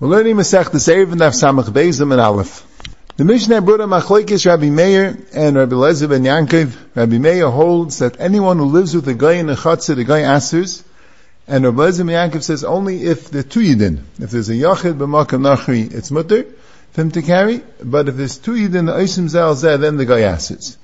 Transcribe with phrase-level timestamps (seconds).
[0.00, 2.64] We're learning Masech the Seir and Samach Beizim and Aleph.
[3.18, 6.74] The Mishnah brought machlekes Rabbi Meir and Rabbi Lezer ben Yankov.
[6.94, 10.22] Rabbi Meir holds that anyone who lives with a guy in a chutzah, the guy
[10.22, 10.82] asers,
[11.46, 14.94] and Rabbi Lezer ben Yankov says only if the two yidin, if there's a yachid
[14.94, 16.46] b'makam nachri, it's mutter
[16.92, 20.06] for him to carry, but if there's two yidin, the oisim zal zeh, then the
[20.06, 20.78] guy asers.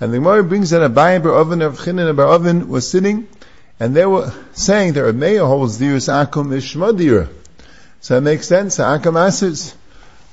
[0.00, 3.26] And the Gemara brings that a Abayi bar Oven, Rav Chinan bar Oven was sitting,
[3.80, 7.30] and they were saying that Rabbi Meir holds dirus akum is shmadira.
[8.00, 9.74] So it makes sense, Akum Asers.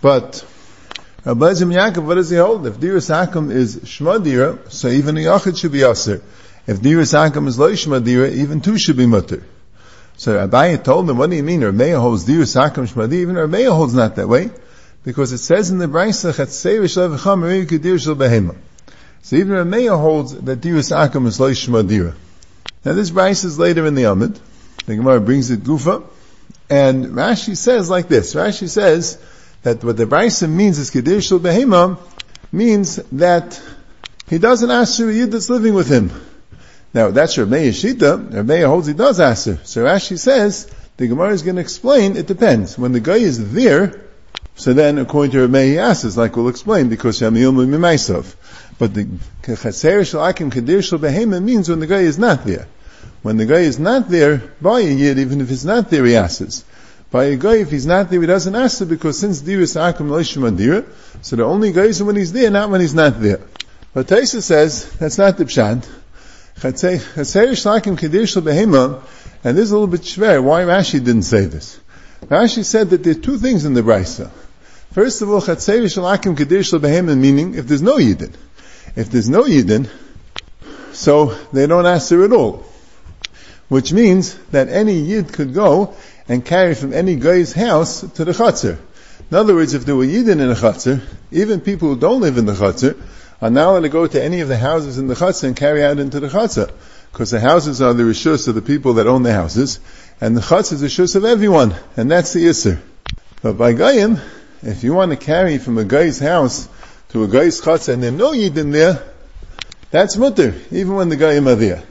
[0.02, 0.45] But
[1.25, 2.66] uh, Rabbi Yaakov, what does he hold?
[2.66, 6.22] If Diras Akum is Shmadira, so even a Yachid should be Aser.
[6.66, 9.44] If Diras Akum is Lo Shmadira, even two should be Mutter.
[10.16, 11.61] So Abaye told him, what do you mean?
[11.61, 14.49] Rameya holds Diras Akum Shmadira, even Rameya holds not that way.
[15.03, 18.55] Because it says in the Brisa, Chatzei V'Shav V'cham Kedir Shal Behema.
[19.23, 22.13] So even Rameya holds that Diras Akum is Lo Shmadira.
[22.86, 24.39] Now this Brisa is later in the Amid.
[24.86, 26.03] The Gemara brings it Gufa.
[26.70, 28.34] And Rashi says like this.
[28.34, 29.17] Rashi says
[29.63, 31.97] that what the Brisa means is Shal Behema
[32.52, 33.61] means that
[34.30, 36.11] he doesn't ask a Yid that's living with him.
[36.94, 38.31] Now that's Rabbeinu Shita.
[38.31, 39.59] Rabbeinu holds he does answer.
[39.64, 42.17] So Rashi says the Gemara is going to explain.
[42.17, 42.78] It depends.
[42.78, 44.02] When the guy is there,
[44.56, 48.36] so then according to Rabbeinu he asks, like we'll explain, because Shamiyom Mimaisov.
[48.78, 49.08] But the
[49.44, 52.67] Chaser Shalakim Kedir Shal means when the guy is not there.
[53.23, 56.15] When the guy is not there, by a yid, even if he's not there, he
[56.15, 56.63] asks.
[57.09, 60.09] By a guy, if he's not there, he doesn't ask because since dir is akum
[60.09, 60.85] leishim
[61.21, 63.39] so the only guy is when he's there, not when he's not there.
[63.93, 65.88] But Taisa says, that's not the pshat.
[66.63, 66.73] And
[69.57, 71.79] this is a little bit schwer, why Rashi didn't say this.
[72.25, 74.29] Rashi said that there are two things in the Brisa.
[74.91, 76.79] First of all, Chatzei Shalakim Kedir Shal
[77.15, 78.33] meaning if there's no Yidin.
[78.95, 79.88] If there's no Yidin,
[80.93, 82.65] so they don't ask her at all
[83.69, 85.95] which means that any yid could go
[86.27, 88.77] and carry from any guy's house to the chutzner.
[89.29, 91.01] In other words, if there were yidden in the chutzner,
[91.31, 92.97] even people who don't live in the chutzner
[93.41, 95.83] are now allowed to go to any of the houses in the chutzner and carry
[95.83, 96.72] out into the chutzner.
[97.11, 99.79] Because the houses are the rishus of the people that own the houses,
[100.22, 102.79] and the chutzner is the rishus of everyone, and that's the isser.
[103.41, 104.19] But by gayim,
[104.63, 106.69] if you want to carry from a guy's house
[107.09, 109.03] to a guy's chutzner and there's no yidden there,
[109.91, 111.83] that's mutter, even when the gayim are there.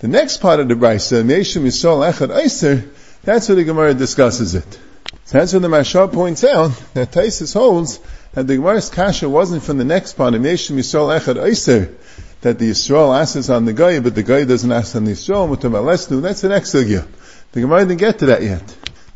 [0.00, 2.88] The next part of the Brisa, Meshim Yisrael Echad Eiser,
[3.22, 4.80] that's where the Gemara discusses it.
[5.26, 8.00] So that's where the Mashal points out that Taisus holds
[8.32, 11.94] that the Gemara's kasha wasn't from the next part of Meshim Yisrael Echad Eiser,
[12.40, 15.54] that the Yisrael asks on the guy, but the guy doesn't ask on the Yisrael,
[15.54, 17.06] Mutamalesnu, that's the next sugya.
[17.52, 18.66] The Gemara didn't get to that yet.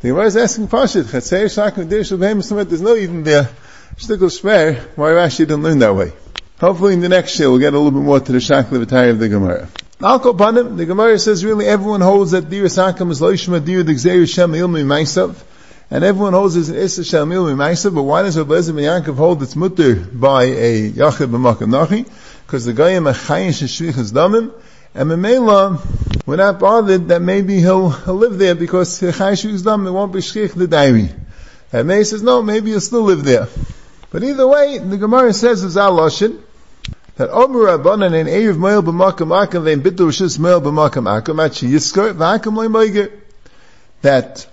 [0.01, 3.49] The Gemara is asking Pashit, Chatzei Shakim Dir there's no even there.
[3.97, 6.13] Shtickle Shver, why Rashi didn't learn that way.
[6.61, 9.19] Hopefully in the next year we'll get a little bit more to the Shakla of
[9.19, 9.67] the Gemara.
[10.05, 14.31] Alko Panim, the Gemara says really everyone holds that Dir Sakam is Loishma Dir Gzeir
[14.31, 15.35] Shem Ilmi Maisav,
[15.91, 19.15] and everyone holds it's an Issa Shem Ilmi Maisav, but why does Rabbi Ezra Yaakov
[19.15, 22.07] hold it's mutter by a Yachid B'makam Nachi?
[22.45, 24.53] Because the Goyim Achayish Shvichas Damim,
[24.95, 25.81] and Memela,
[26.27, 30.19] we're not bothered that maybe he'll, he'll live there because Chayish Shvichas Damim, won't be
[30.19, 31.19] Shchich the Dairi.
[31.73, 33.49] And May says, no, maybe he'll still live there.
[34.11, 36.43] But either way, the Gemara says it's Al Lashon,
[37.17, 38.27] that Omer Rabbanan
[38.57, 39.29] Moel b'makam
[40.39, 43.13] Moel b'makam akam at
[44.03, 44.47] That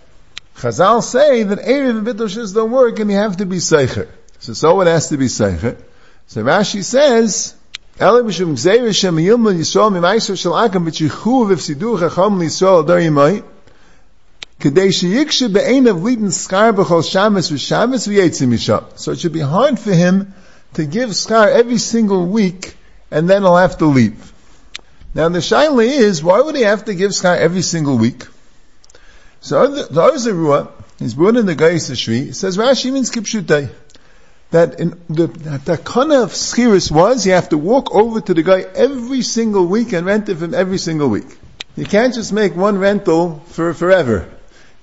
[0.57, 4.07] Chazal say that Erev and bitul rishus don't work and you have to be seicher.
[4.39, 5.77] So so it has to be seicher.
[6.27, 7.55] So Rashi says,
[7.97, 9.91] gzeir shem yisrael
[11.50, 13.44] v'fsidu chacham yimai
[14.59, 14.91] Kedei
[16.29, 19.00] skar b'chol shabbos v'shabbos v'yetzim.
[19.00, 20.35] So it should be hard for him
[20.73, 22.75] to give schar every single week,
[23.09, 24.31] and then he'll have to leave.
[25.13, 28.25] Now the shaila is, why would he have to give schar every single week?
[29.41, 33.69] So the Ozerua, he's born in the Gais Shri, says Rashi means kipshutei.
[34.51, 38.43] That in the, the takana of schiris was you have to walk over to the
[38.43, 41.38] guy every single week and rent it from every single week.
[41.75, 44.29] You can't just make one rental for forever.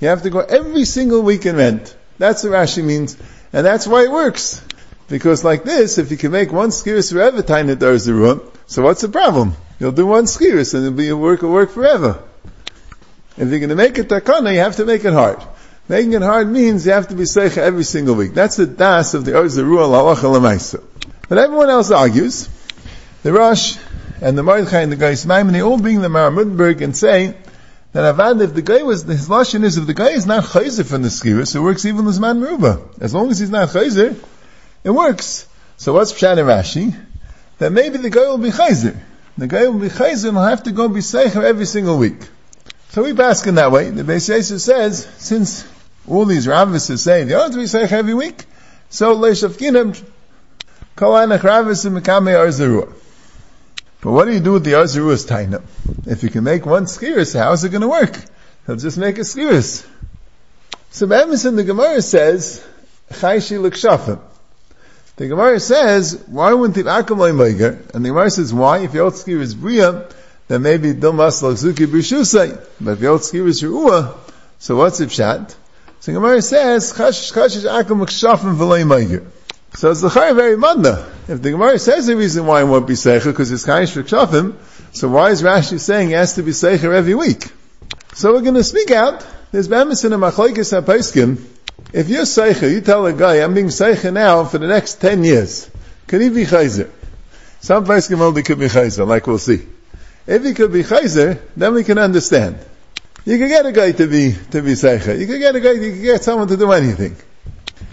[0.00, 1.94] You have to go every single week and rent.
[2.16, 3.16] That's what Rashi means.
[3.52, 4.64] And that's why it works.
[5.08, 9.08] Because like this, if you can make one skiris forever, the room, so what's the
[9.08, 9.54] problem?
[9.80, 12.22] You'll do one skiris and it'll be a work of work forever.
[13.36, 15.40] If you're going to make it takana, you have to make it hard.
[15.88, 18.34] Making it hard means you have to be seicha every single week.
[18.34, 20.80] That's the das of the Ozeru al
[21.28, 22.48] But everyone else argues.
[23.22, 23.78] The Rosh
[24.20, 27.34] and the Mordechai and the Geis Maimon, they all bring the Maramudberg and say
[27.92, 30.84] that Avad, if the guy was, his lashon is, if the guy is not chayzer
[30.84, 32.82] from the skiris, it works even as man ruba.
[33.00, 34.14] As long as he's not chayzer,
[34.84, 35.46] it works.
[35.76, 36.96] So what's Pshat Rashi?
[37.58, 38.96] That maybe the guy will be chayzer.
[39.36, 42.20] The guy will be chayzer and will have to go be seicher every single week.
[42.90, 43.90] So we bask in that way.
[43.90, 45.66] The Beis Yosef says, since
[46.08, 48.44] all these rabbis are saying, you ought to be Seich every week.
[48.88, 50.02] So, Leishafkinim,
[50.96, 52.92] Kolanach rabbis and Mekame Or Zarua.
[54.00, 55.62] But what do you do with the Or Zarua's taina?
[56.06, 58.16] If you can make one skiris, how is it going to work?
[58.66, 59.86] He'll just make a skiris.
[60.90, 62.64] So Emerson, the Gemara says,
[63.10, 64.20] Chayshi L'kshafim.
[65.18, 67.84] The Gemara says, why wouldn't the Akam Meiger?
[67.92, 68.78] And the Gemara says, why?
[68.78, 70.08] If skiris is Bria,
[70.46, 72.64] then maybe Domas L'chzuki B'shusay.
[72.80, 74.16] But if skiris is Ruah,
[74.60, 75.50] so what's the pshat?
[75.98, 79.26] So the Gemara says, Chash Chash Akam L'kshafim V'loi Meiger.
[79.74, 81.04] So it's the Chai very madna.
[81.26, 84.54] If the Gemara says the reason why it won't be Seicher, because it's Chayish Shafim,
[84.94, 87.42] so why is Rashi saying he has to be Seicher every week?
[88.14, 89.26] So we're going to speak out.
[89.50, 91.44] There's Bemis in a Machlaikis HaPaiskim.
[91.92, 95.24] If you're Seicher, you tell a guy, I'm being Seicher now for the next 10
[95.24, 95.70] years.
[96.06, 96.90] Can he be Chayzer?
[97.60, 99.66] Some Paiskim only could be Chayzer, like we'll see.
[100.26, 102.58] If he could be Chayzer, then we can understand.
[103.24, 105.18] You can get a guy to be, to be Seicher.
[105.18, 107.16] You can get a guy, you can get someone to do anything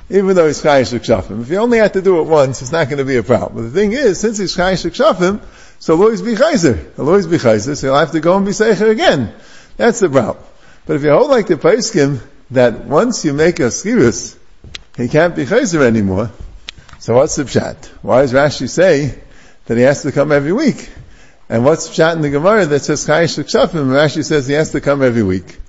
[0.09, 1.41] even though he's chayish kshafim.
[1.41, 3.55] If you only have to do it once, it's not going to be a problem.
[3.55, 5.41] But the thing is, since he's chayish kshafim,
[5.79, 6.95] so he'll always be chayzer.
[6.95, 9.33] He'll always be chayzer, so he'll have to go and be seicher again.
[9.77, 10.43] That's the problem.
[10.85, 12.21] But if you hold like the paiskim,
[12.51, 14.37] that once you make a skirus,
[14.97, 16.31] he can't be chayzer anymore,
[16.99, 17.85] so what's the pshat?
[18.01, 19.19] Why does Rashi say
[19.65, 20.89] that he has to come every week?
[21.49, 23.87] And what's the pshat in the Gemara that says chayish kshafim?
[23.87, 25.59] Rashi says he has to come every week.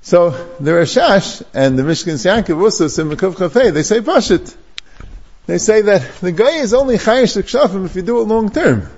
[0.00, 4.54] So the Rashash and the Mishkan Yankov also Simukov Chafei, they say Pashit.
[5.46, 8.88] They say that the guy is only Chayish Kshafim if you do it long term.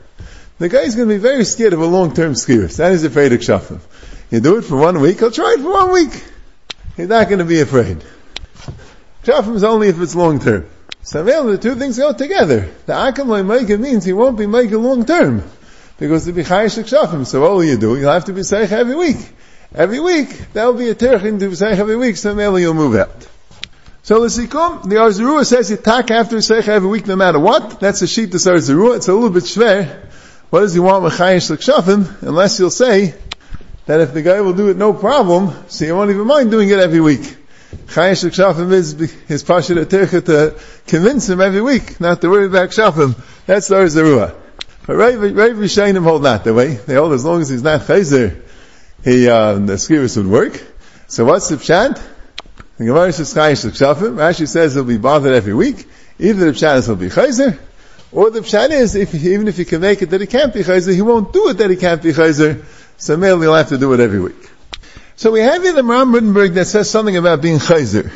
[0.58, 2.76] The guy is going to be very scared of a long term skiers.
[2.76, 3.81] That is afraid of Kshafim.
[4.31, 6.23] You do it for one week, he'll try it for one week.
[7.00, 8.05] He's not going to be afraid.
[9.25, 10.69] Kshafim is only if it's long term.
[11.02, 12.69] So the two things go together.
[12.87, 15.43] The Akam Maika means he won't be making long term.
[15.99, 17.99] Because to be Chayish Kshafim, so what will you do?
[17.99, 19.19] You'll have to be Seich every week
[19.75, 23.29] every week, that'll be a terchin to say every week, so maybe you'll move out.
[24.02, 27.38] So the Sikum, the Or Zarua says you tak after Seich every week no matter
[27.38, 27.81] what.
[27.81, 28.97] That's a sheet to Or Zarua.
[28.97, 30.06] It's a little bit schwer.
[30.49, 32.23] What does he want with Chayish L'kshafim?
[32.23, 33.14] Unless you'll say
[33.90, 36.69] that if the guy will do it no problem, so you won't even mind doing
[36.69, 37.22] it every week.
[37.87, 38.92] Chayish L'kshafim is
[39.26, 40.56] his pasha to
[40.87, 43.20] convince him every week not to worry about Shafim.
[43.46, 44.37] That's the Or Zarua.
[44.87, 46.75] But Rav Rishayim hold not the way.
[46.75, 48.40] They hold as long as he's not Chayzer,
[49.02, 50.62] he, uh, the skiris would work.
[51.08, 52.00] So what's the pshat?
[52.78, 54.14] The Gemara says chayish l'kshafim.
[54.14, 55.84] Rashi says he'll be bothered every week.
[56.20, 57.58] Either the pshat is he'll be chayzer,
[58.12, 60.60] or the pshat is if, even if he can make it that he can't be
[60.60, 62.64] chayzer, he won't do it that he can't be chayzer.
[63.00, 64.50] So maybe he'll have to do it every week.
[65.17, 68.12] So we have here the Ram Rittenberg that says something about being chayzer.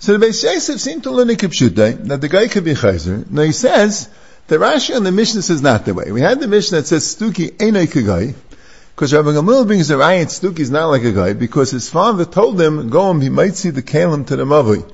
[0.00, 3.30] So the Beis Yosef seemed to learn a kipshutay that the guy could be chayzer.
[3.30, 4.08] Now he says
[4.48, 6.10] the Rashi on the Mishnah says not the way.
[6.10, 8.34] We had the Mishnah that says stuki enay kagai.
[8.96, 12.26] Because Rabbi Gamliel brings a riot, Stuki is not like a guy, because his father
[12.26, 14.84] told him, go and he might see the kalim to the Mavui.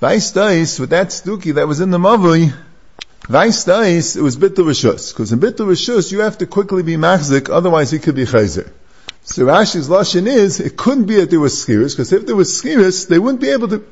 [0.00, 2.54] Vice dice, with that Stuki that was in the Mavui,
[3.30, 5.12] Dice, it was Bittul Rishus.
[5.12, 8.70] Because in Bittul Rishus, you have to quickly be machzik, otherwise he could be chayzer.
[9.24, 12.50] So Rashi's lashon is, it couldn't be that there was skiris, because if there was
[12.50, 13.84] skiris, they wouldn't be able to,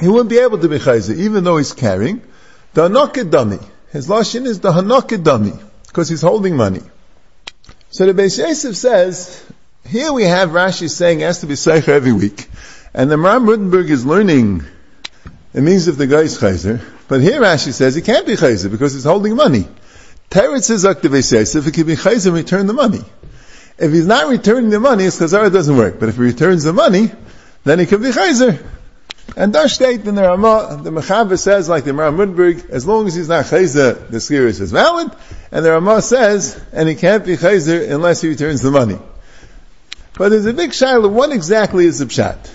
[0.00, 2.20] he wouldn't be able to be chayzer, even though he's carrying.
[2.74, 3.60] The hanokid dummy.
[3.92, 5.52] His lashon is the hanokid dummy,
[5.86, 6.82] because he's holding money.
[7.90, 9.44] So the Beis Yosef says,
[9.86, 12.48] here we have Rashi saying it has to be Seicher every week.
[12.94, 14.64] And the Ram Rutenberg is learning,
[15.54, 16.82] it means if the guy is Chayzer.
[17.08, 19.66] But here Rashi says he can't be Chayzer because he's holding money.
[20.30, 23.04] Teretz Akta Beis Yosef, he can be Chayzer return the money.
[23.78, 26.00] If he's not returning the money, his Chazara doesn't work.
[26.00, 27.10] But if he returns the money,
[27.64, 28.64] then he can be Chayzer.
[29.36, 33.06] And Dash state in the Ramah, the Mechaber says, like the Ram Rutenberg, as long
[33.06, 35.10] as he's not Chayzer, the skiris is valid.
[35.50, 38.98] And the Ramah says, and he can't be chayzer unless he returns the money.
[40.14, 42.50] But there's a big shaila, what exactly is the pshat?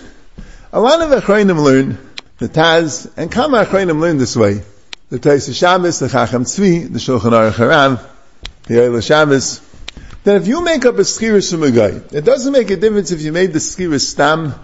[0.72, 1.98] A lot of Achrayim learn,
[2.38, 4.62] the Taz, and Kama Achrayim learn this way.
[5.10, 8.04] The Taisa Shabbos, the Chacham Tzvi, the Shulchan Aruch Harav,
[8.64, 9.60] the Eila Shabbos,
[10.24, 13.10] that if you make up a skiris from a guy, it doesn't make a difference
[13.10, 14.54] if you made the skiris stam,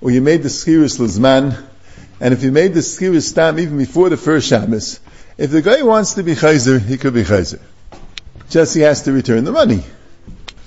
[0.00, 1.60] or you made the skiris lizman,
[2.20, 5.00] and if you made the skiris stam even before the first Shabbos,
[5.36, 7.60] if the guy wants to be chayzer, he could be chayzer
[8.50, 9.82] just he has to return the money.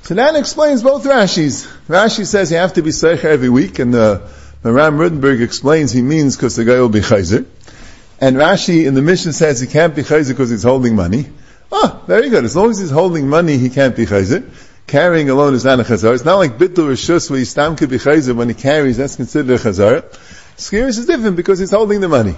[0.04, 1.68] So that explains both Rashis.
[1.88, 4.30] Rashi says you have to be Seicher every week, and the
[4.72, 7.46] Ram Rutenberg explains he means because the guy will be Chayzer.
[8.22, 11.26] And Rashi in the mission says he can't be Chayzer because he's holding money.
[11.72, 12.46] Oh, very good.
[12.46, 14.50] As long as he's holding money, he can't be Chayzer.
[14.88, 16.14] Carrying alone is not a Chazar.
[16.14, 19.16] It's not like Bittul Rishus where he stam could be Chayzer when he carries, that's
[19.16, 20.04] considered a Chazar.
[20.58, 22.36] Skiris is different because he's holding the money.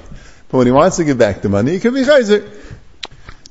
[0.50, 2.50] But when he wants to give back the money, he can be Chayzer.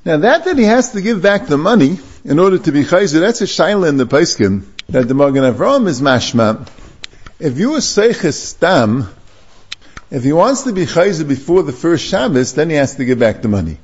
[0.04, 3.20] Now that that he has to give back the money in order to be chayzer,
[3.20, 6.68] that's a shaila in the Paiskim, that the Magen Avram is mashma.
[7.38, 9.08] If you are seiches stam,
[10.14, 13.18] If he wants to be chayzer before the first Shabbos, then he has to give
[13.18, 13.78] back the money.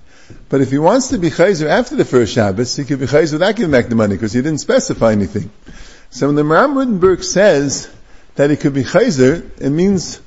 [0.48, 3.32] But if he wants to be chayzer after the first Shabbos, he could be chayzer
[3.32, 5.50] without giving back the money because he didn't specify anything.
[6.10, 7.90] So when the Maram Rutenberg says
[8.36, 10.20] that he could be chayzer, it means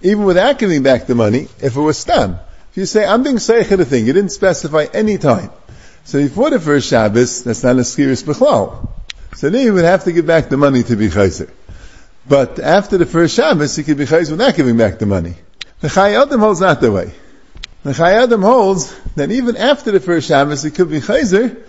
[0.00, 2.38] even without giving back the money, if it was stam.
[2.70, 5.50] If you say, I'm being seichet a thing, you didn't specify any time.
[6.04, 8.90] So before the first Shabbos, that's not a skiris b'chlal.
[9.34, 11.50] So then you would have to give back the money to be chayzer.
[12.26, 15.34] But after the first Shabbos, he could be chayzer without giving back the money.
[15.80, 17.12] The Chai Adam holds not the way.
[17.82, 21.62] The Chai Adam holds that even after the first Shabbos, he could be chayzer,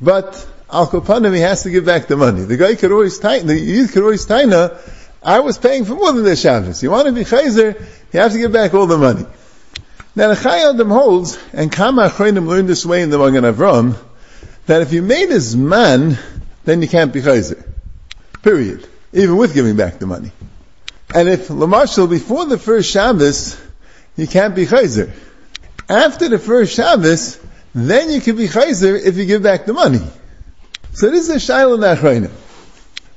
[0.00, 2.44] but al kopanim he has to give back the money.
[2.44, 4.70] The guy could always tighten, the youth could always tighten,
[5.22, 6.82] I was paying for more than the Shabbos.
[6.82, 7.78] You want to be chayzer,
[8.12, 9.26] you have to give back all the money.
[10.16, 13.96] Now the Chai Adam holds, and Kama Achronim learned this way in the Magen Avram,
[14.64, 16.18] that if you made his man,
[16.64, 17.62] then you can't be chayzer.
[18.42, 18.88] Period.
[19.12, 20.32] Even with giving back the money.
[21.14, 23.60] And if Lamashal before the first Shabbos,
[24.16, 25.12] you can't be chayzer.
[25.88, 27.40] After the first Shabbos,
[27.74, 30.02] then you can be chayzer if you give back the money.
[30.92, 32.30] So this is a shaila nachrayim.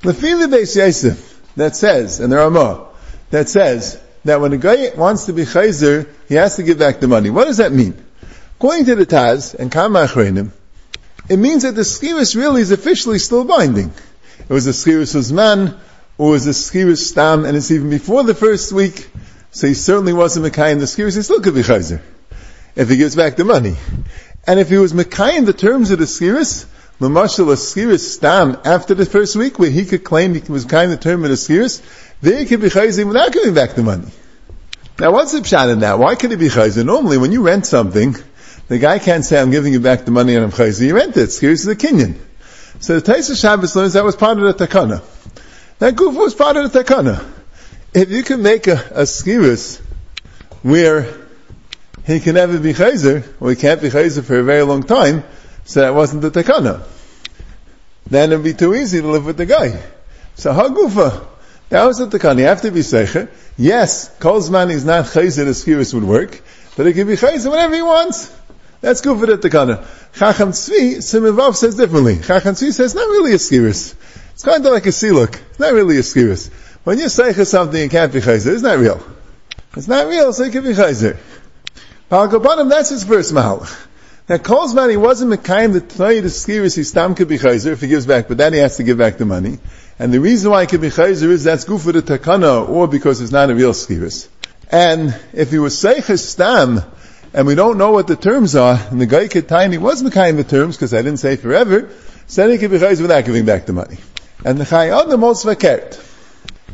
[0.00, 2.88] Lefili Beis Yosef that says, and the Ramah
[3.30, 7.00] that says that when a guy wants to be chayzer, he has to give back
[7.00, 7.30] the money.
[7.30, 7.94] What does that mean?
[8.56, 10.50] According to the Taz and Kama Achreinim,
[11.28, 13.92] it means that the skiris really is officially still binding.
[14.48, 15.78] It was a skiris Uzman,
[16.18, 19.08] or was a skiris Stam, and it's even before the first week,
[19.50, 22.00] so he certainly wasn't Mekai in the skiris, he still could be chayzer.
[22.76, 23.76] If he gives back the money.
[24.46, 28.94] And if he was Mekai in the terms of the Lamashal a skiris Stam, after
[28.94, 31.36] the first week, where he could claim he was kind of the term of the
[31.36, 31.82] skiris,
[32.20, 34.08] there he could be chayzer without giving back the money.
[34.98, 35.98] Now what's the pshat in that?
[35.98, 36.84] Why could he be chayzer?
[36.84, 38.14] Normally when you rent something,
[38.68, 40.86] the guy can't say, I'm giving you back the money and I'm chayzer.
[40.86, 41.30] You rent it.
[41.30, 42.16] Skiris is a kinyan.
[42.80, 45.02] So the Taisa Shabbos learns that was part of the takana.
[45.78, 47.24] That goof was part of the takana.
[47.92, 49.80] If you can make a, a skiris
[50.62, 51.06] where
[52.06, 55.24] he can never be chayzer, or he can't be chayzer for a very long time,
[55.64, 56.82] so that wasn't the takana.
[58.06, 59.80] Then it'd be too easy to live with the guy.
[60.34, 61.26] So hagufa,
[61.70, 62.38] that was the takana.
[62.38, 63.30] You have to be seicher.
[63.56, 66.42] Yes, Kolzman is not chayzer, the skiris would work,
[66.76, 68.30] but it can be chayzer whenever he wants.
[68.84, 69.82] That's good for the takana.
[70.14, 72.16] Chacham Tzvi, Simivav says differently.
[72.16, 73.94] Chacham Tzvi says not really a skiris.
[74.34, 75.40] It's kind of like a siluk.
[75.48, 76.50] It's not really a skiris.
[76.84, 79.02] When you say something you can't be chayzer, it's not real.
[79.74, 81.16] It's not real, so you can be chayzer.
[82.10, 83.66] Palgobanim, that's his first mahal.
[84.28, 85.72] Now, Kolzman, he wasn't the Tnai
[86.20, 88.76] the skiris, he stam could be chayzer if he gives back, but then he has
[88.76, 89.60] to give back the money.
[89.98, 92.86] And the reason why he could be chayzer is that's good for the takana, or
[92.86, 94.28] because it's not a real skiris.
[94.70, 96.82] And if he was seiches stam,
[97.34, 100.44] and we don't know what the terms are, and the guy tiny was Mekayim the
[100.44, 101.90] terms, because I didn't say forever,
[102.34, 103.98] then he could be without giving back the money.
[104.44, 106.00] And the Chayyad also vakert.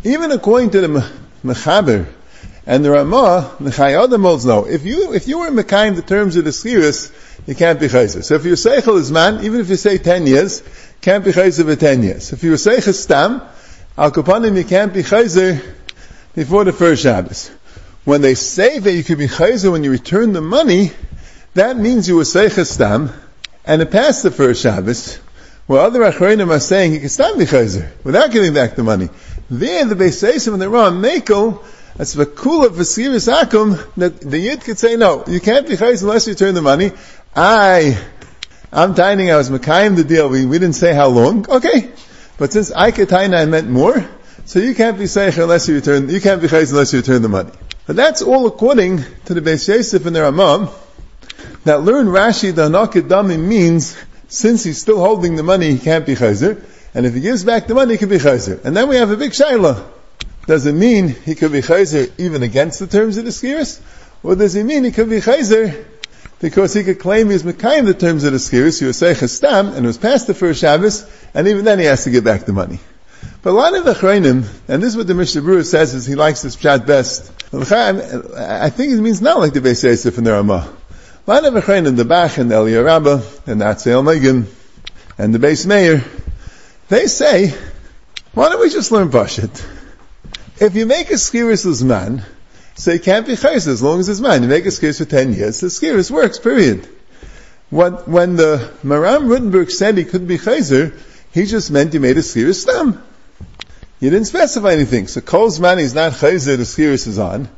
[0.04, 1.10] Even according to the
[1.42, 2.06] Mechaber
[2.66, 4.66] and the Ramah, the Chayyad holds no.
[4.66, 7.10] If you, if you were Mekayim the terms of the Skiris,
[7.46, 8.22] you can't be chayzer.
[8.22, 10.62] So if your seichel is man, even if you say ten years,
[11.00, 12.32] can't be chayzer for ten years.
[12.32, 13.42] If your seichel stam,
[13.96, 15.64] al kapanim you can't be chayzer
[16.34, 17.50] before the first Shabbos.
[18.04, 20.92] When they say that you can be chayzer when you return the money,
[21.54, 23.12] that means you were stam,
[23.64, 25.16] and it passed the first Shabbos,
[25.66, 29.10] where other achronim are saying you can stam be chayzer without giving back the money.
[29.50, 31.62] There, the Beisayim and the Ram Mekel,
[31.94, 32.28] that's the of
[32.72, 36.54] Vasiris Akum, that the Yid could say, no, you can't be chayzer unless you return
[36.54, 36.92] the money,
[37.36, 38.02] I,
[38.72, 41.90] I'm tining, I was Makayim the deal, we, we didn't say how long, okay.
[42.38, 44.08] But since I could I meant more,
[44.46, 47.20] so you can't be Seich unless you return, you can't be Chayz unless you return
[47.20, 47.50] the money.
[47.90, 50.70] But that's all according to the Beis Yosef and the Ramah,
[51.64, 56.14] that learn Rashi the Hanakadami means, since he's still holding the money, he can't be
[56.14, 56.62] Chayzer,
[56.94, 58.64] and if he gives back the money, he can be Chayzer.
[58.64, 59.84] And then we have a big Shaila.
[60.46, 63.80] Does it mean he could be Chayzer even against the terms of the Skiris?
[64.22, 65.84] Or does it mean he could be Chayzer
[66.38, 69.66] because he could claim he's Mekayim the terms of the skiris, he was say stam,
[69.66, 72.44] and it was past the first Shabbos, and even then he has to give back
[72.44, 72.78] the money.
[73.42, 76.04] But a lot of the Chreinim, and this is what the Mishnah Berurah says, is
[76.04, 77.32] he likes this chat best.
[77.52, 80.72] I think it means not like the Beis Yosef and the Ramah.
[81.26, 84.46] A lot of the Chreinim, the Bach and the Eliyah Rabbah, and the Magen,
[85.16, 86.04] and the Beis Meir,
[86.88, 87.54] they say,
[88.34, 89.66] why don't we just learn Pashit?
[90.60, 92.22] If you make a skiris man,
[92.74, 94.42] so it can't be chayes as long as it's man.
[94.42, 96.86] You make a skiris for 10 years, the skiris works, period.
[97.70, 100.98] What, when the Maram Rutenberg said he couldn't be chayzer,
[101.32, 103.02] he just meant he made a skiris stam.
[104.00, 105.08] He didn't specify anything.
[105.08, 107.48] So Kol's man is not chayzer, the skiris is on.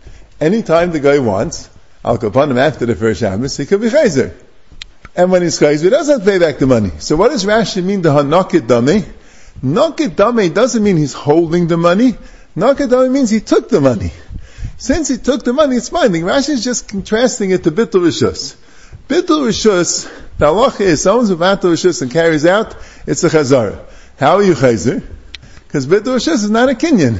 [0.41, 1.71] Anytime the guy wants,
[2.05, 4.35] I'll go upon him after the first Shabbos, he could be chayzer.
[5.15, 6.91] And when he's chayzer, he doesn't pay back the money.
[6.99, 9.05] So what does Rashi mean, the hanakit dame?
[9.63, 12.17] Nakit dame doesn't mean he's holding the money.
[12.57, 14.11] Nakit dame means he took the money.
[14.79, 15.91] Since he took the money, it's.
[15.91, 18.57] The Rashi is just contrasting it to Bittul Rishus.
[19.07, 22.75] Bittul Rishus, the halacha is someone's Bittul Rishus and carries out,
[23.07, 23.85] it's a chazara.
[24.19, 25.05] How are you chazer?
[25.73, 27.19] Because Bittul Rishus is not a kinyan.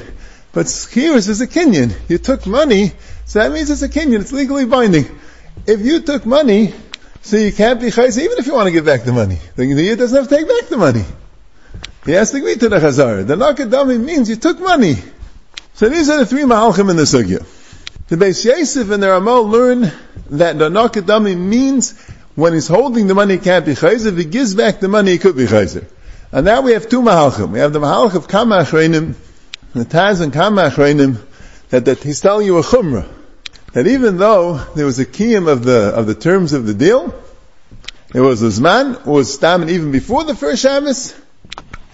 [0.53, 1.95] But Skiris is a kinyan.
[2.07, 2.93] You took money,
[3.25, 4.21] so that means it's a kinyan.
[4.21, 5.07] It's legally binding.
[5.67, 6.75] If you took money,
[7.23, 9.39] so you can't be chazer even if you want to give back the money.
[9.57, 11.03] The Yid doesn't have to take back the money.
[12.05, 13.27] He has to agree to the chazara.
[13.27, 14.97] The nakadami means you took money.
[15.73, 17.47] So these are the three mahalchim in the sugya.
[18.09, 19.91] The Beis Yosef and the Ramal learn
[20.29, 21.99] that the nakadami means
[22.35, 24.09] when he's holding the money he can't be chayzer.
[24.09, 25.87] If he gives back the money he could be chayzer.
[26.33, 27.51] And now we have two mahalchim.
[27.51, 29.15] We have the mahalch of kama achreinim,
[29.75, 30.71] the Taz and kama
[31.69, 33.07] that, that he's telling you a chumrah.
[33.75, 37.15] That even though there was a kiyum of the, of the terms of the deal,
[38.15, 41.15] it was Uzman, it was Stam, even before the first Shabbos,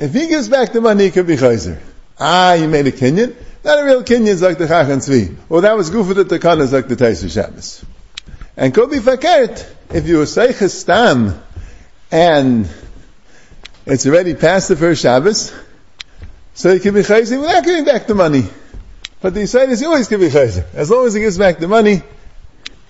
[0.00, 1.80] if he gives back the money, he could be chayzer.
[2.18, 3.34] Ah, you made a kinyan.
[3.64, 5.36] Not a real kinyan like the Chacham Tzvi.
[5.48, 7.84] Well, that was Gufa the Takana like the Taisa Shabbos.
[8.56, 11.40] And could be fakert, if you say stam,
[12.10, 12.68] and
[13.88, 15.52] it's already past the first Shabbos,
[16.54, 18.44] so he can be chayzer without giving back the money.
[19.20, 20.66] But the Yisrael is always can be chayzer.
[20.74, 22.02] As long as he gives back the money,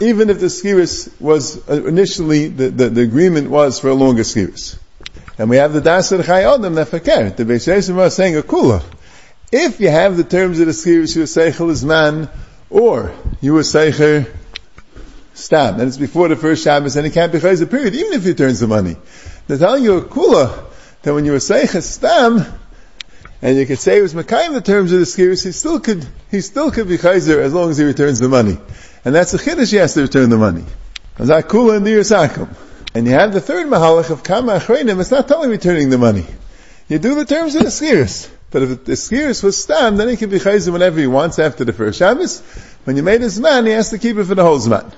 [0.01, 4.23] even if the skiris was uh, initially, the, the, the, agreement was for a longer
[4.23, 4.79] skiris.
[5.39, 7.37] And we have the Dasar Chai Adam that fakert.
[7.37, 8.83] The Beis was saying a kula.
[9.53, 12.29] If you have the terms of the skiris, you seichel is man,
[12.71, 14.29] or you were seicher
[15.35, 18.25] stam, and it's before the first Shabbos, and it can't be chayzer period, even if
[18.25, 18.97] he turns the money.
[19.47, 20.68] They're telling you a kula,
[21.03, 22.45] that when you were seicher stam,
[23.41, 26.05] and you could say it was Makayim the terms of the skiris, he still could,
[26.31, 28.59] he still could be chayzer as long as he returns the money.
[29.05, 30.65] And that's the chiddush he has to return the money.
[31.17, 32.49] Kula and Sakum.
[32.95, 36.27] And you have the third mahalach of Kama Achreinim, it's not telling returning the money.
[36.89, 38.29] You do the terms of the skiris.
[38.51, 41.65] But if the skiris was stam, then he can be chayzer whenever he wants after
[41.65, 42.41] the first Shabbos.
[42.85, 44.93] When you made his man, he has to keep it for the whole zman.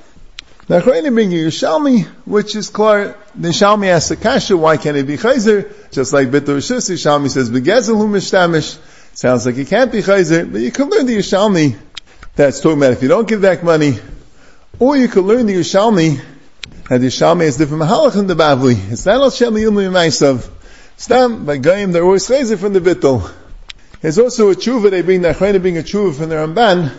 [0.70, 3.16] Now, Chayim bring you Yerushalmi, which is clear.
[3.34, 5.68] The Yerushalmi asks the kasha, why can't he be chayzer?
[5.90, 8.78] Just like Bitur Rishus, Yerushalmi says, Begezel mishtamish.
[9.12, 11.76] Sounds like he can't be chayzer, but you can learn the Yerushalmi
[12.36, 13.98] that's talking about if you don't give back money,
[14.78, 16.22] or you could learn the Yerushalmi,
[16.88, 18.92] that the Yerushalmi is different mahalach in the Bavli.
[18.92, 20.48] It's not al Shem Yilmi Maisav.
[20.96, 23.28] Stam, by Goyim, they're always chayzer from the Bittul.
[24.02, 26.92] There's also a tshuva they bring, Nachrayna being a tshuva from the Ramban.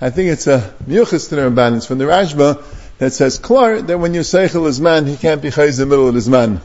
[0.00, 1.76] I think it's a miyuchas to the Ramban.
[1.76, 2.64] It's from the Rashba
[3.00, 5.92] that says klar that when you seichel is man, he can't be chayz in the
[5.94, 6.60] middle of his man.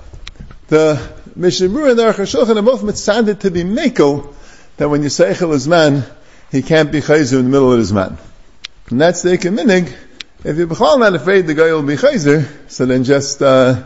[0.67, 1.01] The
[1.33, 4.33] Mishnah and the Aruch HaShulchan are both mitzaded to be mekel
[4.75, 6.03] that when you seichel is man,
[6.51, 8.17] he can't be chayzer in the middle of his man.
[8.89, 9.95] And that's the minig.
[10.43, 10.67] If you're
[10.99, 13.83] not afraid the guy will be chayzer, so then just, uh,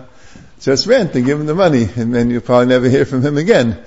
[0.59, 3.38] just rent and give him the money, and then you'll probably never hear from him
[3.38, 3.77] again.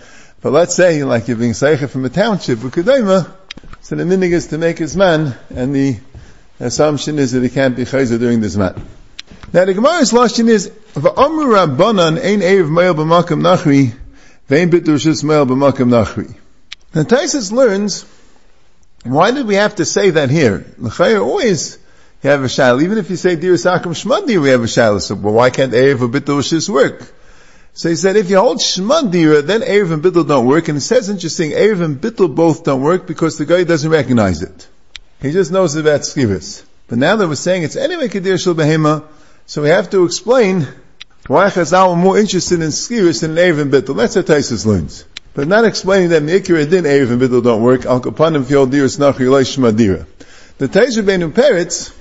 [0.40, 4.58] But let's say, like you're being Seicha from a township, so the minig is to
[4.58, 5.98] make his man, and the
[6.66, 8.74] assumption is that he can't be Chayzer during this man.
[9.52, 13.94] Now the Gemara's lashon is, V'amru Rabbanan ein Erev Me'el B'makam Nachri,
[14.48, 16.34] V'ein Bitur Shus Me'el B'makam Nachri.
[16.94, 18.06] Now Taisus learns,
[19.04, 20.64] why did we have to say that here?
[20.78, 21.78] L'chayr always,
[22.22, 22.82] you have a shayla.
[22.82, 25.00] Even if you say Dir Sakum Shmadi, we have a shayla.
[25.00, 27.12] So, well, why can't Erev or Bitur work?
[27.74, 30.68] So he said, if you hold Shema Dira, then Erev and Bittul don't work.
[30.68, 34.42] And it says interesting, Erev and Bittul both don't work because the guy doesn't recognize
[34.42, 34.68] it.
[35.22, 36.64] He just knows about Skivis.
[36.88, 39.04] But now that we're saying it's anyway Kedir Shul Behema,
[39.46, 40.66] so we have to explain
[41.28, 43.96] why Chazal are more interested in Skivis than Erev and Bittul.
[43.96, 45.04] That's what Taisus learns.
[45.34, 47.86] But not explaining that Mikra din Erev and Bittul don't work.
[47.86, 50.06] Al Kapanim Fiol Diris Nachri Shema Dira.
[50.58, 51.94] The Taisu Beinu Peretz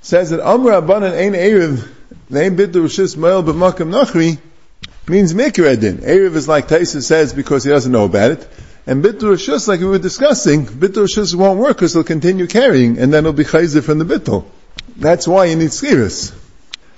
[0.00, 1.86] says that Amr Abanan Ein Erev,
[2.30, 4.38] Vein Bittul Rishis Moel B'Makam Nachri,
[5.06, 5.98] means Mikra din.
[5.98, 8.48] Erev is like Taisa says because he doesn't know about it.
[8.88, 12.98] And Bittul Shus, like we were discussing, Bittul Shus won't work because he'll continue carrying,
[12.98, 14.46] and then he'll be Chayzer from the Bittul.
[14.96, 16.34] That's why you need Skiris.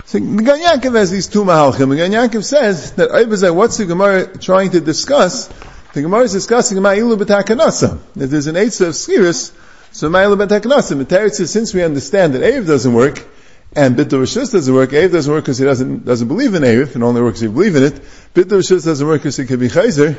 [0.05, 1.96] So Gan Yaakov has these two Mahalchim.
[1.96, 5.48] Gan Yaakov says that Ibazai, what's the Gemara trying to discuss?
[5.92, 7.98] The Gemara is discussing Ma'ilu B'takanasa.
[8.14, 9.53] If there's an Eitzah of Skiris,
[9.90, 11.05] so Ma'ilu B'takanasa.
[11.07, 13.18] Teretz says, since we understand that Erev doesn't work,
[13.74, 14.90] and Bittul Rishus doesn't work.
[14.90, 17.50] Erev doesn't work because he doesn't, doesn't believe in Erev, and only works if you
[17.50, 17.94] believe in it.
[18.33, 20.16] Bittul Rishus doesn't work because he can be Chayzer.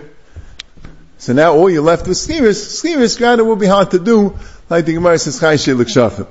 [1.21, 2.81] So now all you're left with Skiris.
[2.81, 4.39] Skiris, granted, will be hard to do,
[4.71, 6.25] like the Gemara says, Chayshir L'kshafim.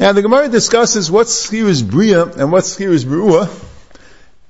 [0.00, 3.50] Now the Gemara discusses what's Skiris Bria and what's Skiris Brua,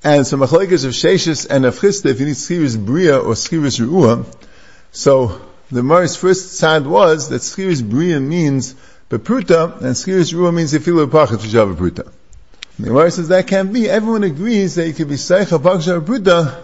[0.04, 3.84] and some machlekes of Sheshis and of Chisda, if you need Skiris Bria or Skiris
[3.84, 4.24] Ruah.
[4.92, 5.40] So,
[5.72, 8.76] the Gemara's first side was that Skiris Bria means
[9.10, 12.12] Bepruta, and Skiris Ruah means Yefilu Pachat V'shav Bepruta.
[12.78, 13.90] The Gemara says that can't be.
[13.90, 16.62] Everyone agrees that you could be Seicha Pachat Bepruta,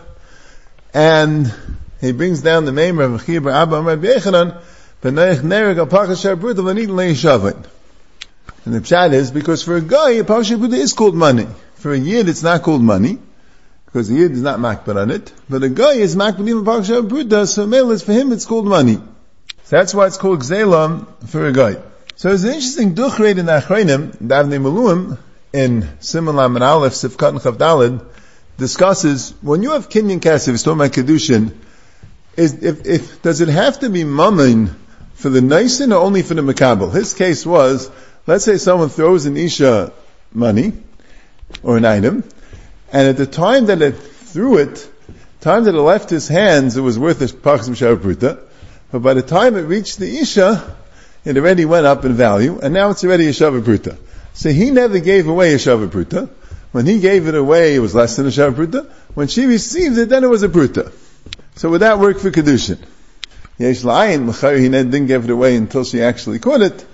[0.94, 1.52] and
[2.00, 4.60] he brings down the name of Chibur Abba Rabbi Yechanan,
[5.02, 7.66] B'neich Nereg Al Pachat Bepruta V'nit Le'ishavin.
[8.64, 11.46] And the pshat is because for a guy, a Paksha Pruta is called money.
[11.76, 13.18] For a yid, it's not called money,
[13.86, 15.32] because the yid is not makbar on it.
[15.48, 18.66] But a guy is makbar even Paksha Pruta, so male is for him, it's called
[18.66, 18.96] money.
[19.64, 21.76] So that's why it's called Gzelam for a guy.
[22.16, 25.16] So there's an interesting duchred in Achreinim, Davnei Maluim,
[25.52, 28.04] in Simon and Aleph, Sifkat and Chavdalid,
[28.58, 31.54] discusses, when you have Kinyan Kasif, it's talking Kedushin,
[32.36, 34.74] is, if, if, does it have to be mammon
[35.14, 36.92] for the Nisan or only for the Makabal?
[36.92, 37.90] His case was,
[38.26, 39.92] let's say someone throws an Isha
[40.32, 40.72] money,
[41.62, 42.24] or an item,
[42.92, 44.88] and at the time that it threw it,
[45.40, 48.40] time that it left his hands, it was worth a Pachsim Shavapruta,
[48.92, 50.76] but by the time it reached the Isha,
[51.24, 53.98] it already went up in value, and now it's already a Shavapruta.
[54.32, 56.30] So he never gave away a Shavapruta.
[56.72, 58.88] When he gave it away, it was less than a Shavapruta.
[59.14, 60.92] When she received it, then it was a Pruta.
[61.56, 62.78] So would that work for Kedushin?
[63.58, 66.86] Yesh La'ayin, he didn't give it away until she actually caught it.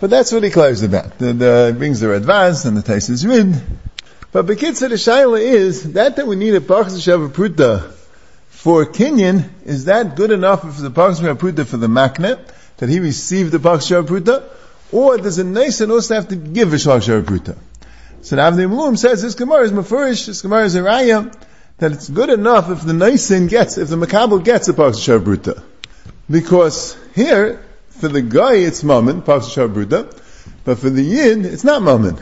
[0.00, 1.18] But that's what he claims about.
[1.18, 3.54] The, the brings the advance and the taste is rid.
[4.32, 7.92] But Bekitza the Shaila is, that that we need a Pachas Pruta
[8.48, 12.40] for Kenyan, is that good enough for the Pachas Pruta for the Maknet,
[12.78, 14.42] that he received the Pachas Pruta,
[14.90, 17.56] or does a and also have to give a Pachas Pruta?
[18.22, 20.82] So the Avnei says this Gemara is Mefurish, this Gemara is a
[21.78, 25.62] that it's good enough if the Nisan gets, if the Makabal gets a Paksha Bruta.
[26.30, 30.10] Because here, for the guy it's Mammon, Paksha Bruta,
[30.64, 32.18] but for the Yin, it's not Mammon.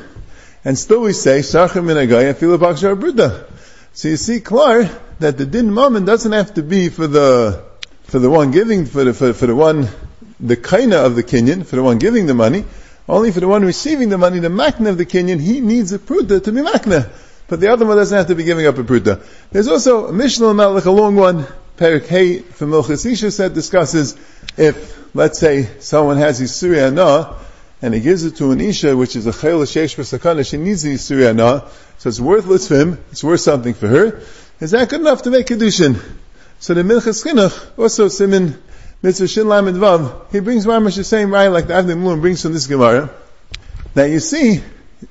[0.64, 3.46] And still we say, Shachar min guy I feel a Paksha Bruta.
[3.92, 4.84] So you see, Klar,
[5.18, 7.62] that the Din Mammon doesn't have to be for the,
[8.04, 9.88] for the one giving, for the, for, for the one,
[10.40, 12.64] the kaina of the Kenyan, for the one giving the money,
[13.06, 15.98] only for the one receiving the money, the makna of the Kenyan, he needs a
[15.98, 17.10] pruta to be makna
[17.52, 19.22] but the other one doesn't have to be giving up a pruta.
[19.50, 24.16] There's also a Mishnah Melech, a long one, Perik Hay from Milchas Isha said discusses
[24.56, 27.36] if, let's say, someone has Yisuri Anah,
[27.82, 30.80] and he gives it to an Isha, which is a Chayil Shesh Sakana, she needs
[30.80, 34.22] the Yisuri Anah, so it's worthless for him, it's worth something for her.
[34.60, 36.02] Is that good enough to make Kedushin?
[36.58, 38.56] So the Minchas Chinuch, also Simin
[39.02, 42.40] Mitzvah Shin Lamed Vav, he brings Mamash the same right like the Avnei Miluim brings
[42.40, 43.10] from this Gemara,
[43.92, 44.62] that you see,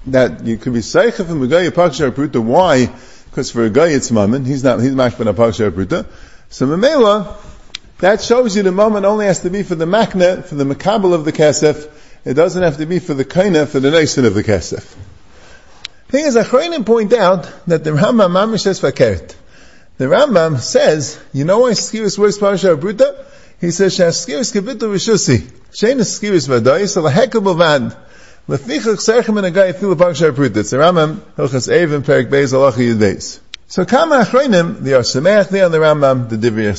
[0.08, 2.41] that you could be Seicha from a guy a Pakshar Pruta.
[2.43, 2.88] Why?
[3.25, 4.45] Because for a guy it's Mammon.
[4.45, 6.06] He's not, he's Mashman a Pakshar Pruta.
[6.49, 7.36] So Mamela,
[7.99, 11.13] that shows you the Mammon only has to be for the Makna, for the Makabal
[11.13, 11.89] of the Kesef.
[12.25, 14.95] It doesn't have to be for the Kaina, for the Nation of the Kesef.
[16.10, 19.36] Thing is, Achrayim point out that the Rambam Mamish says Fakert.
[19.97, 23.25] The Rambam says, you know why Skiris works Parashah Bruta?
[23.62, 25.38] He says, Shaskiris Kabitu Rishusi.
[25.71, 27.95] Shein is Skiris Vadai, so Lahekab
[28.47, 28.58] The.
[28.58, 28.80] The
[33.67, 36.73] So Kama Achreinim, the Or Sameach there on the Rambam, the Divrei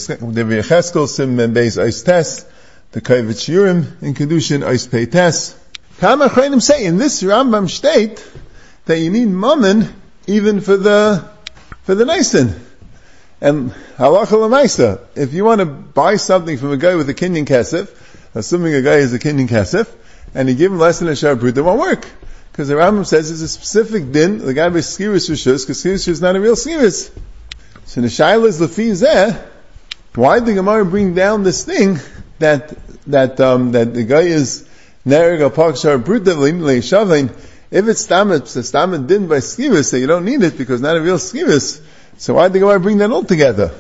[0.62, 2.44] Cheskel Sim and Beis Eis Tes,
[2.90, 5.57] the Kovetz Shiurim in Kedushin Eis Pei Tes.
[5.98, 6.29] Kama
[6.61, 8.22] say in this Rambam state
[8.87, 9.88] that you need mammon
[10.27, 11.25] even for the
[11.85, 12.55] for the Nisan.
[13.40, 17.46] And halacha lemaisa, if you want to buy something from a guy with a kinyan
[17.46, 17.90] kesef,
[18.35, 19.88] assuming a guy is a kinyan kesef,
[20.35, 22.07] and you give him less than a shar brut, it won't work.
[22.51, 26.07] Because the Rambam says it's a specific din, the guy by skiris rishus, because skiris
[26.09, 27.11] is not a real skiris.
[27.87, 29.42] So the shaila is zeh,
[30.14, 31.99] why did the Gemara bring down this thing
[32.38, 32.75] that,
[33.07, 34.68] that, um, that the guy is
[35.07, 37.35] nereg a shar brut shavin,
[37.71, 40.97] if it's stamet, the stamet din by skiris, so you don't need it because not
[40.97, 41.81] a real skiris.
[42.18, 43.73] So why did the Gemara bring that all together?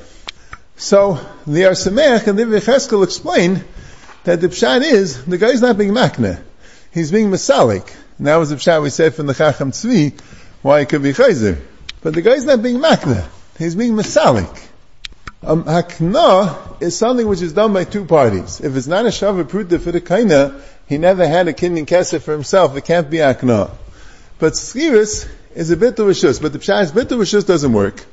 [0.76, 3.62] So the Or Sameach and the Vecheskel explain
[4.24, 6.40] that the pshat is the guy's not being makne,
[6.92, 7.92] he's being masalik.
[8.18, 10.18] And that was the pshat we said from the Chacham Tzvi,
[10.62, 11.60] why it could be chayzer.
[12.02, 13.24] But the guy's not being makne,
[13.58, 14.68] he's being masalik.
[15.44, 18.60] Um, hakna is something which is done by two parties.
[18.60, 22.22] If it's not a shavu pruta for the kaina, he never had a kinyan kesef
[22.22, 23.70] for himself, it can't be hakna.
[24.38, 27.24] But skiris is a bit of a shus, but the pshat is bit of a
[27.24, 28.04] shus doesn't work.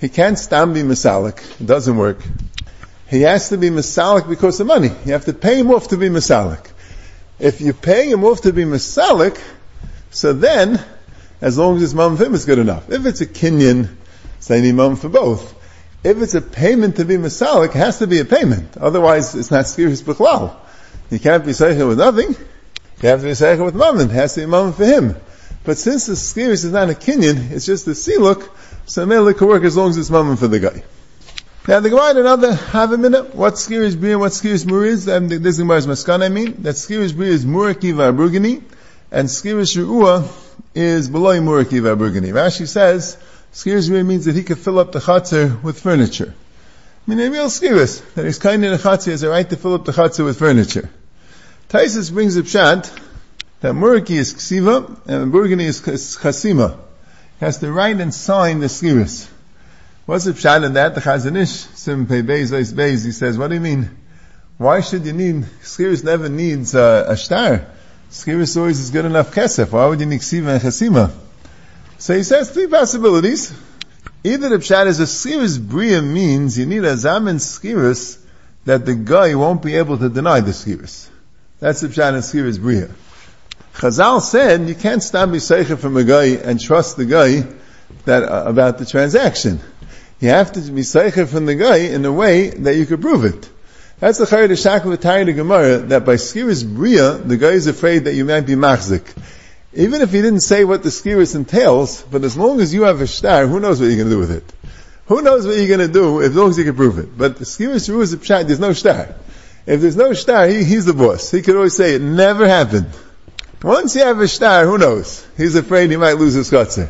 [0.00, 2.18] He can't stand be masalik, it doesn't work
[3.08, 4.90] he has to be Masalik because of money.
[5.06, 6.70] You have to pay him off to be Masalik.
[7.38, 9.40] If you pay him off to be Masalik,
[10.10, 10.84] so then,
[11.40, 12.90] as long as for him, it's good enough.
[12.90, 13.88] If it's a Kenyan,
[14.36, 15.54] it's any mum for both.
[16.04, 18.76] If it's a payment to be Masalik, it has to be a payment.
[18.76, 20.54] Otherwise, it's not Skiris B'chlal.
[21.10, 22.36] You can't be Seichel with nothing.
[23.00, 24.00] You have to be Seichel with mum.
[24.00, 25.16] It has to be mum for him.
[25.64, 28.48] But since the Skiris is not a Kenyan, it's just a Siluk,
[28.86, 30.82] so it could work as long as it's mum for the guy.
[31.66, 33.34] Now the Gemara another half a minute.
[33.34, 34.18] What skiris bria?
[34.18, 34.32] What
[34.66, 35.06] mur is?
[35.08, 36.22] And this Gemara is maskan.
[36.22, 38.62] I mean that skiris bria is muraki v'abrugani,
[39.10, 40.26] and skiris ru'ua
[40.74, 42.32] is below muraki v'abrugani.
[42.32, 43.18] Rashi says
[43.52, 46.34] skiris bria means that he could fill up the chatzir with furniture.
[47.06, 49.56] I mean a real skiris that he's kind in the chatzir has a right to
[49.56, 50.88] fill up the chatzir with furniture.
[51.68, 52.90] Taisus brings a pshat
[53.60, 56.78] that Muraki is ksiva and Burgundy is chasima.
[57.38, 59.28] He has to write and sign the skiris.
[60.08, 60.94] What's the pshat in that?
[60.94, 63.90] The Chazon Ish, Sim Pei Beis Beis Beis, he says, what do you mean?
[64.56, 67.66] Why should you need, skiris never needs uh, a star.
[68.10, 69.70] Skiris always is good enough kesef.
[69.70, 71.10] Why would you need ksiva and chasima?
[71.98, 73.52] So he says three possibilities.
[74.24, 78.18] Either the pshat is a skiris bria means you need a zaman skiris
[78.64, 81.10] that the guy won't be able to deny the skiris.
[81.60, 82.88] That's the pshat in skiris bria.
[83.74, 87.46] Chazal said you can't stop Yisaicha from a guy and trust the guy
[88.06, 89.60] that uh, about the transaction.
[90.20, 93.24] You have to be Yisaicha from the guy in a way that you could prove
[93.24, 93.48] it.
[94.00, 98.14] That's the Chayr Shakal Tayr Gemara that by skiris bria the guy is afraid that
[98.14, 99.04] you might be machzik.
[99.74, 103.00] Even if he didn't say what the skiris entails, but as long as you have
[103.00, 104.44] a star, who knows what you're going to do with it?
[105.06, 107.16] Who knows what you're going to do as long as you can prove it?
[107.16, 108.46] But the skiris is a pshat.
[108.46, 109.14] There's no star.
[109.66, 111.30] If there's no star, he, he's the boss.
[111.30, 112.88] He could always say it never happened.
[113.62, 115.26] Once you have a star, who knows?
[115.36, 116.88] He's afraid he might lose his chotzer.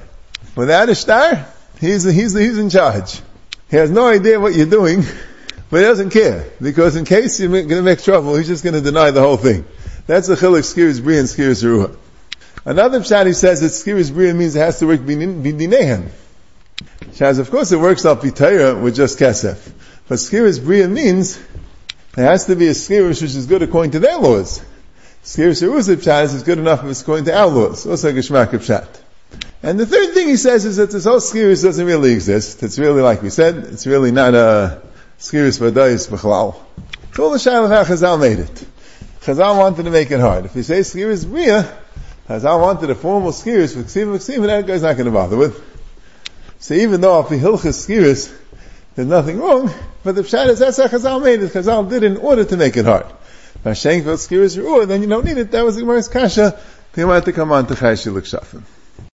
[0.54, 1.46] Without a star,
[1.80, 3.20] he's, he's, he's in charge.
[3.70, 5.02] He has no idea what you're doing,
[5.70, 6.50] but he doesn't care.
[6.60, 9.36] Because in case you're going to make trouble, he's just going to deny the whole
[9.36, 9.64] thing.
[10.06, 11.96] That's the chiluk skiris bri and skiris ruah.
[12.64, 16.08] Another pshat he says that skiris bri means it has to work bidinehem.
[17.12, 19.72] Shaz, of course it works al pitayra with just kesef.
[20.08, 21.36] But skiris bri means
[22.16, 24.62] it has to be a skiris which is good according to their laws.
[25.28, 27.86] Skir Shiruzah Pshat is good enough if it's going to our laws.
[27.86, 28.97] Also Geshmak Pshat.
[29.62, 32.62] And the third thing he says is that this whole skiris doesn't really exist.
[32.62, 34.80] It's really, like we said, it's really not a
[35.18, 36.54] skiris vadayis b'chalal.
[37.10, 38.66] It's all the of how Chazal made it.
[39.22, 40.44] Chazal wanted to make it hard.
[40.44, 41.76] If you say skiris bria,
[42.28, 45.60] Chazal wanted a formal skiris for ksiva ksiva, that guy's not going to bother with.
[46.60, 48.32] So even though if he hilchas skiris,
[48.94, 49.72] there's nothing wrong,
[50.04, 51.50] but the pshat is that's how Chazal made it.
[51.50, 53.06] Chazal did it in order to make it hard.
[53.64, 55.50] Hashem skiris then you don't need it.
[55.50, 56.60] That was the Gemara's kasha.
[56.92, 58.62] They wanted to come on to Chayshil Shafim.